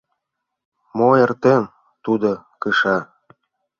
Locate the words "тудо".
2.05-2.29